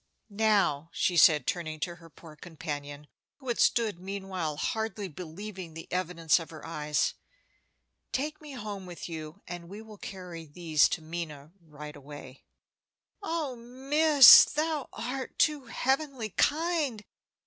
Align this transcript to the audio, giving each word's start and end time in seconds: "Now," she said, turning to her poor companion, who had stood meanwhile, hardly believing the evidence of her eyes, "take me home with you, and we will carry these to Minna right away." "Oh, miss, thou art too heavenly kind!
"Now," 0.31 0.89
she 0.93 1.15
said, 1.15 1.45
turning 1.45 1.79
to 1.81 1.97
her 1.97 2.09
poor 2.09 2.35
companion, 2.35 3.05
who 3.37 3.49
had 3.49 3.59
stood 3.59 3.99
meanwhile, 3.99 4.57
hardly 4.57 5.07
believing 5.07 5.75
the 5.75 5.87
evidence 5.91 6.39
of 6.39 6.49
her 6.49 6.65
eyes, 6.65 7.13
"take 8.11 8.41
me 8.41 8.53
home 8.53 8.87
with 8.87 9.07
you, 9.07 9.43
and 9.45 9.69
we 9.69 9.79
will 9.79 9.99
carry 9.99 10.47
these 10.47 10.89
to 10.89 11.03
Minna 11.03 11.51
right 11.61 11.95
away." 11.95 12.45
"Oh, 13.21 13.55
miss, 13.55 14.43
thou 14.45 14.89
art 14.91 15.37
too 15.37 15.65
heavenly 15.65 16.29
kind! 16.31 17.05